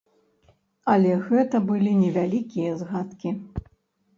Але 0.93 1.11
гэта 1.27 1.61
былі 1.69 1.91
невялікія 2.01 2.71
згадкі. 2.81 3.29